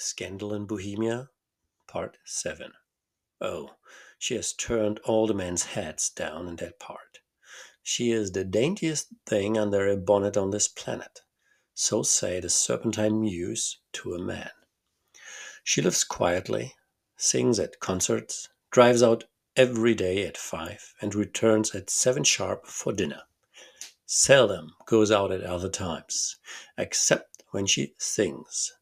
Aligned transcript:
Scandal 0.00 0.54
in 0.54 0.64
Bohemia, 0.64 1.28
Part 1.88 2.18
7. 2.24 2.72
Oh, 3.40 3.74
she 4.16 4.36
has 4.36 4.52
turned 4.52 5.00
all 5.00 5.26
the 5.26 5.34
men's 5.34 5.64
heads 5.64 6.08
down 6.08 6.46
in 6.46 6.56
that 6.56 6.78
part. 6.78 7.18
She 7.82 8.12
is 8.12 8.30
the 8.30 8.44
daintiest 8.44 9.08
thing 9.26 9.58
under 9.58 9.88
a 9.88 9.96
bonnet 9.96 10.36
on 10.36 10.50
this 10.50 10.68
planet. 10.68 11.22
So 11.74 12.04
say 12.04 12.38
the 12.38 12.48
Serpentine 12.48 13.20
Mews 13.20 13.80
to 13.94 14.14
a 14.14 14.18
man. 14.18 14.50
She 15.64 15.82
lives 15.82 16.04
quietly, 16.04 16.76
sings 17.16 17.58
at 17.58 17.80
concerts, 17.80 18.48
drives 18.70 19.02
out 19.02 19.24
every 19.56 19.94
day 19.94 20.24
at 20.24 20.36
five, 20.36 20.94
and 21.00 21.14
returns 21.14 21.74
at 21.74 21.90
seven 21.90 22.22
sharp 22.22 22.66
for 22.66 22.92
dinner. 22.92 23.22
Seldom 24.06 24.76
goes 24.86 25.10
out 25.10 25.32
at 25.32 25.42
other 25.42 25.68
times, 25.68 26.36
except 26.76 27.42
when 27.50 27.66
she 27.66 27.94
sings 27.98 28.72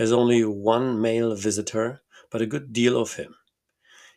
has 0.00 0.12
only 0.12 0.42
one 0.42 0.98
male 0.98 1.34
visitor, 1.34 2.00
but 2.30 2.40
a 2.40 2.46
good 2.46 2.72
deal 2.72 2.98
of 2.98 3.16
him. 3.16 3.34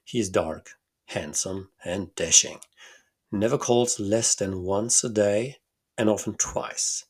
He 0.05 0.17
is 0.17 0.29
dark, 0.29 0.75
handsome, 1.07 1.71
and 1.83 2.15
dashing, 2.15 2.61
never 3.29 3.57
calls 3.57 3.99
less 3.99 4.33
than 4.33 4.63
once 4.63 5.03
a 5.03 5.09
day, 5.09 5.57
and 5.97 6.09
often 6.09 6.35
twice. 6.35 7.03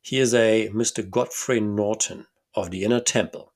He 0.00 0.20
is 0.20 0.32
a 0.32 0.68
Mr. 0.68 1.10
Godfrey 1.10 1.58
Norton 1.58 2.28
of 2.54 2.70
the 2.70 2.84
Inner 2.84 3.00
Temple. 3.00 3.52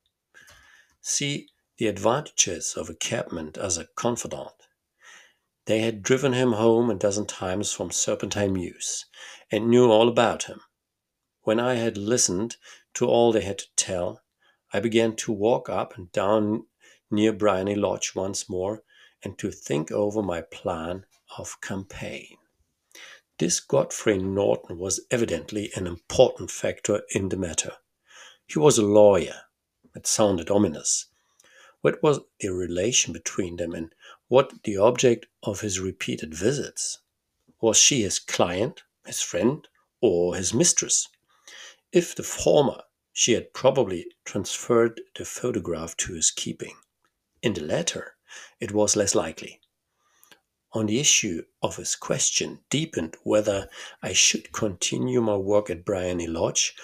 See 1.00 1.50
the 1.78 1.86
advantages 1.86 2.74
of 2.76 2.90
a 2.90 2.94
cabman 2.94 3.52
as 3.60 3.78
a 3.78 3.86
confidant. 3.94 4.50
They 5.66 5.78
had 5.82 6.02
driven 6.02 6.32
him 6.32 6.54
home 6.54 6.90
a 6.90 6.96
dozen 6.96 7.26
times 7.26 7.70
from 7.70 7.92
Serpentine 7.92 8.52
Mews, 8.52 9.04
and 9.52 9.70
knew 9.70 9.92
all 9.92 10.08
about 10.08 10.44
him. 10.44 10.60
When 11.42 11.60
I 11.60 11.74
had 11.74 11.96
listened 11.96 12.56
to 12.94 13.06
all 13.06 13.30
they 13.30 13.42
had 13.42 13.58
to 13.58 13.66
tell, 13.76 14.22
I 14.74 14.80
began 14.80 15.14
to 15.16 15.30
walk 15.30 15.68
up 15.68 15.96
and 15.96 16.10
down 16.10 16.66
near 17.08 17.32
Briony 17.32 17.76
Lodge 17.76 18.16
once 18.16 18.48
more 18.48 18.82
and 19.22 19.38
to 19.38 19.52
think 19.52 19.92
over 19.92 20.20
my 20.20 20.40
plan 20.40 21.06
of 21.38 21.60
campaign. 21.60 22.38
This 23.38 23.60
Godfrey 23.60 24.18
Norton 24.18 24.78
was 24.78 25.06
evidently 25.12 25.70
an 25.76 25.86
important 25.86 26.50
factor 26.50 27.02
in 27.14 27.28
the 27.28 27.36
matter. 27.36 27.74
He 28.48 28.58
was 28.58 28.76
a 28.76 28.82
lawyer. 28.82 29.42
It 29.94 30.08
sounded 30.08 30.50
ominous. 30.50 31.06
What 31.82 32.02
was 32.02 32.18
the 32.40 32.48
relation 32.48 33.12
between 33.12 33.58
them 33.58 33.74
and 33.74 33.94
what 34.26 34.64
the 34.64 34.76
object 34.76 35.26
of 35.44 35.60
his 35.60 35.78
repeated 35.78 36.34
visits? 36.34 36.98
Was 37.60 37.76
she 37.76 38.02
his 38.02 38.18
client, 38.18 38.82
his 39.06 39.22
friend, 39.22 39.68
or 40.00 40.34
his 40.34 40.52
mistress? 40.52 41.08
If 41.92 42.16
the 42.16 42.24
former, 42.24 42.82
she 43.16 43.32
had 43.32 43.54
probably 43.54 44.06
transferred 44.24 45.00
the 45.16 45.24
photograph 45.24 45.96
to 45.96 46.14
his 46.14 46.32
keeping. 46.32 46.74
In 47.42 47.54
the 47.54 47.62
latter, 47.62 48.16
it 48.58 48.72
was 48.72 48.96
less 48.96 49.14
likely. 49.14 49.60
On 50.72 50.86
the 50.86 50.98
issue 50.98 51.44
of 51.62 51.76
his 51.76 51.94
question 51.94 52.64
deepened 52.70 53.16
whether 53.22 53.70
I 54.02 54.12
should 54.12 54.52
continue 54.52 55.20
my 55.20 55.36
work 55.36 55.70
at 55.70 55.84
Briony 55.84 56.26
Lodge 56.26 56.74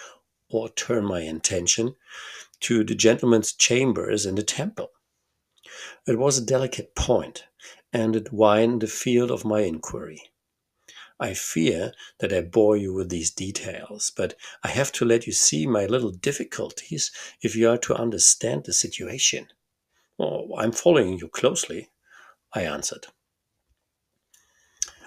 or 0.48 0.68
turn 0.68 1.04
my 1.04 1.22
attention 1.22 1.96
to 2.60 2.84
the 2.84 2.94
gentleman's 2.94 3.52
chambers 3.52 4.24
in 4.24 4.36
the 4.36 4.44
temple. 4.44 4.92
It 6.06 6.16
was 6.16 6.38
a 6.38 6.44
delicate 6.44 6.94
point, 6.94 7.46
and 7.92 8.14
it 8.14 8.32
widened 8.32 8.82
the 8.82 8.86
field 8.86 9.32
of 9.32 9.44
my 9.44 9.62
inquiry. 9.62 10.30
I 11.22 11.34
fear 11.34 11.92
that 12.20 12.32
I 12.32 12.40
bore 12.40 12.78
you 12.78 12.94
with 12.94 13.10
these 13.10 13.30
details, 13.30 14.10
but 14.16 14.34
I 14.64 14.68
have 14.68 14.90
to 14.92 15.04
let 15.04 15.26
you 15.26 15.34
see 15.34 15.66
my 15.66 15.84
little 15.84 16.10
difficulties 16.10 17.10
if 17.42 17.54
you 17.54 17.68
are 17.68 17.76
to 17.78 17.94
understand 17.94 18.64
the 18.64 18.72
situation. 18.72 19.48
Oh, 20.18 20.56
I'm 20.56 20.72
following 20.72 21.18
you 21.18 21.28
closely, 21.28 21.90
I 22.54 22.62
answered. 22.62 23.08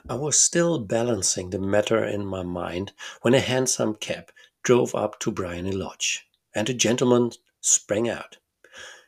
I 0.07 0.13
was 0.13 0.39
still 0.39 0.79
balancing 0.79 1.49
the 1.49 1.59
matter 1.59 2.03
in 2.03 2.25
my 2.25 2.43
mind 2.43 2.91
when 3.21 3.33
a 3.33 3.39
hansom 3.39 3.95
cab 3.95 4.31
drove 4.61 4.93
up 4.93 5.19
to 5.21 5.31
Briony 5.31 5.71
Lodge, 5.71 6.27
and 6.53 6.69
a 6.69 6.73
gentleman 6.75 7.31
sprang 7.59 8.07
out. 8.07 8.37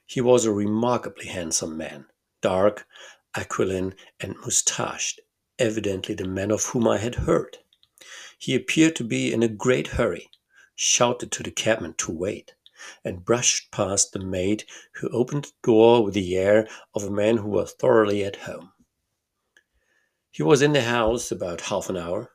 He 0.07 0.22
was 0.22 0.45
a 0.45 0.51
remarkably 0.51 1.27
handsome 1.27 1.77
man, 1.77 2.07
dark, 2.41 2.87
aquiline, 3.35 3.93
and 4.19 4.35
moustached, 4.39 5.19
evidently 5.59 6.16
the 6.16 6.27
man 6.27 6.51
of 6.51 6.66
whom 6.66 6.88
I 6.88 6.97
had 6.97 7.16
heard. 7.16 7.57
He 8.38 8.55
appeared 8.55 8.95
to 8.97 9.03
be 9.03 9.33
in 9.33 9.43
a 9.43 9.47
great 9.47 9.88
hurry, 9.88 10.29
shouted 10.75 11.31
to 11.31 11.43
the 11.43 11.51
cabman 11.51 11.93
to 11.99 12.11
wait, 12.11 12.53
and 13.03 13.25
brushed 13.25 13.71
past 13.71 14.11
the 14.11 14.19
maid 14.19 14.66
who 14.95 15.09
opened 15.09 15.45
the 15.45 15.51
door 15.63 16.03
with 16.03 16.13
the 16.13 16.35
air 16.38 16.67
of 16.93 17.03
a 17.03 17.09
man 17.09 17.38
who 17.38 17.49
was 17.49 17.73
thoroughly 17.73 18.23
at 18.23 18.35
home. 18.35 18.73
He 20.29 20.43
was 20.43 20.61
in 20.61 20.73
the 20.73 20.83
house 20.83 21.31
about 21.31 21.61
half 21.61 21.89
an 21.89 21.95
hour, 21.95 22.31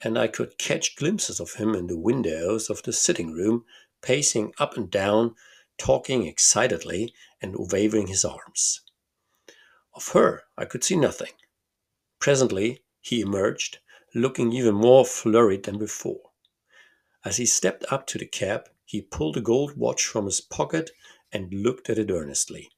and 0.00 0.18
I 0.18 0.26
could 0.26 0.58
catch 0.58 0.96
glimpses 0.96 1.38
of 1.38 1.54
him 1.54 1.74
in 1.74 1.86
the 1.86 1.96
windows 1.96 2.68
of 2.68 2.82
the 2.82 2.92
sitting 2.92 3.32
room, 3.32 3.64
pacing 4.00 4.52
up 4.58 4.76
and 4.76 4.90
down, 4.90 5.36
talking 5.78 6.26
excitedly, 6.26 7.14
and 7.40 7.54
waving 7.70 8.08
his 8.08 8.24
arms. 8.24 8.80
Of 9.94 10.08
her 10.08 10.42
I 10.58 10.64
could 10.64 10.82
see 10.82 10.96
nothing. 10.96 11.32
Presently 12.22 12.84
he 13.00 13.20
emerged, 13.20 13.78
looking 14.14 14.52
even 14.52 14.76
more 14.76 15.04
flurried 15.04 15.64
than 15.64 15.76
before. 15.76 16.30
As 17.24 17.38
he 17.38 17.46
stepped 17.46 17.84
up 17.90 18.06
to 18.06 18.18
the 18.18 18.26
cab, 18.26 18.68
he 18.84 19.02
pulled 19.02 19.36
a 19.36 19.40
gold 19.40 19.76
watch 19.76 20.06
from 20.06 20.26
his 20.26 20.40
pocket 20.40 20.92
and 21.32 21.52
looked 21.52 21.90
at 21.90 21.98
it 21.98 22.12
earnestly. 22.12 22.70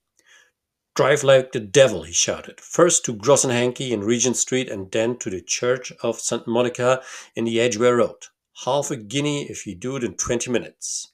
Drive 0.94 1.22
like 1.22 1.52
the 1.52 1.60
devil, 1.60 2.04
he 2.04 2.12
shouted. 2.14 2.58
First 2.58 3.04
to 3.04 3.12
Gross 3.12 3.42
& 3.42 3.44
Hankey 3.44 3.92
in 3.92 4.00
Regent 4.00 4.38
Street 4.38 4.70
and 4.70 4.90
then 4.90 5.18
to 5.18 5.28
the 5.28 5.42
Church 5.42 5.92
of 6.02 6.20
St. 6.20 6.46
Monica 6.46 7.02
in 7.36 7.44
the 7.44 7.60
Edgware 7.60 7.96
Road. 7.96 8.28
Half 8.64 8.90
a 8.90 8.96
guinea 8.96 9.42
if 9.50 9.66
you 9.66 9.74
do 9.74 9.96
it 9.96 10.04
in 10.04 10.14
twenty 10.14 10.50
minutes. 10.50 11.12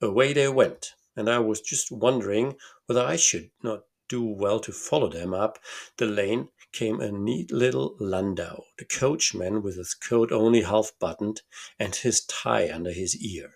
Away 0.00 0.32
they 0.32 0.48
went, 0.48 0.94
and 1.14 1.28
I 1.28 1.40
was 1.40 1.60
just 1.60 1.92
wondering 1.92 2.56
whether 2.86 3.02
I 3.02 3.16
should 3.16 3.50
not 3.62 3.82
do 4.08 4.24
well 4.24 4.60
to 4.60 4.72
follow 4.72 5.10
them 5.10 5.34
up 5.34 5.58
the 5.98 6.06
lane 6.06 6.48
came 6.76 7.00
a 7.00 7.10
neat 7.10 7.50
little 7.50 7.96
landau, 7.98 8.62
the 8.76 8.84
coachman 8.84 9.62
with 9.62 9.78
his 9.78 9.94
coat 9.94 10.30
only 10.30 10.60
half 10.60 10.92
buttoned 11.00 11.40
and 11.78 11.96
his 11.96 12.20
tie 12.26 12.70
under 12.70 12.92
his 12.92 13.16
ear, 13.16 13.54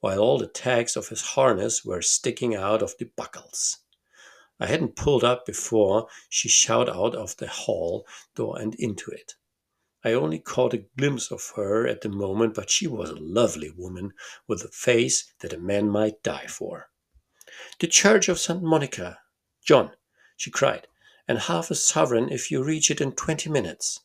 while 0.00 0.20
all 0.20 0.38
the 0.38 0.46
tags 0.46 0.96
of 0.96 1.08
his 1.08 1.20
harness 1.20 1.84
were 1.84 2.00
sticking 2.00 2.54
out 2.54 2.80
of 2.80 2.96
the 2.96 3.04
buckles. 3.14 3.80
I 4.58 4.68
hadn't 4.68 4.96
pulled 4.96 5.22
up 5.22 5.44
before 5.44 6.08
she 6.30 6.48
shot 6.48 6.88
out 6.88 7.14
of 7.14 7.36
the 7.36 7.46
hall 7.46 8.06
door 8.34 8.58
and 8.58 8.74
into 8.76 9.10
it. 9.10 9.34
I 10.02 10.14
only 10.14 10.38
caught 10.38 10.72
a 10.72 10.86
glimpse 10.96 11.30
of 11.30 11.52
her 11.56 11.86
at 11.86 12.00
the 12.00 12.08
moment, 12.08 12.54
but 12.54 12.70
she 12.70 12.86
was 12.86 13.10
a 13.10 13.16
lovely 13.16 13.70
woman 13.70 14.14
with 14.46 14.62
a 14.64 14.68
face 14.68 15.30
that 15.40 15.52
a 15.52 15.58
man 15.58 15.90
might 15.90 16.22
die 16.22 16.46
for. 16.46 16.88
The 17.80 17.86
Church 17.86 18.30
of 18.30 18.38
St. 18.38 18.62
Monica, 18.62 19.18
John, 19.62 19.90
she 20.38 20.50
cried 20.50 20.88
and 21.28 21.38
half 21.38 21.70
a 21.70 21.74
sovereign 21.74 22.28
if 22.30 22.50
you 22.50 22.62
reach 22.62 22.90
it 22.90 23.00
in 23.00 23.12
20 23.12 23.50
minutes. 23.50 24.00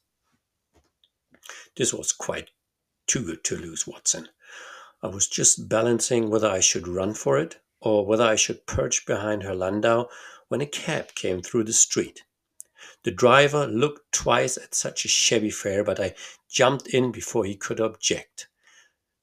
This 1.76 1.94
was 1.94 2.12
quite 2.12 2.52
too 3.08 3.24
good 3.24 3.44
to 3.46 3.58
lose, 3.58 3.88
Watson. 3.88 4.30
I 5.04 5.08
was 5.08 5.28
just 5.28 5.68
balancing 5.68 6.30
whether 6.30 6.50
I 6.50 6.60
should 6.60 6.88
run 6.88 7.14
for 7.14 7.40
it 7.40 7.58
or 7.80 8.06
whether 8.06 8.24
I 8.24 8.36
should 8.36 8.66
perch 8.66 9.06
behind 9.06 9.44
her 9.44 9.56
landau 9.56 10.08
when 10.48 10.62
a 10.62 10.66
cab 10.66 11.16
came 11.16 11.42
through 11.42 11.64
the 11.64 11.74
street. 11.74 12.24
The 13.04 13.12
driver 13.12 13.66
looked 13.68 14.12
twice 14.12 14.58
at 14.58 14.76
such 14.76 15.06
a 15.06 15.08
shabby 15.08 15.50
fare, 15.50 15.84
but 15.84 16.00
I 16.00 16.14
jumped 16.50 16.88
in 16.88 17.12
before 17.12 17.46
he 17.46 17.56
could 17.56 17.80
object. 17.80 18.48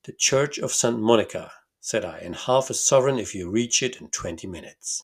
The 0.05 0.13
Church 0.13 0.59
of 0.59 0.73
St. 0.73 0.99
Monica, 0.99 1.53
said 1.81 2.05
I, 2.05 2.19
and 2.19 2.35
half 2.35 2.71
a 2.71 2.75
sovereign 2.75 3.19
if 3.19 3.35
you 3.35 3.49
reach 3.49 3.83
it 3.83 4.01
in 4.01 4.09
twenty 4.09 4.47
minutes. 4.47 4.97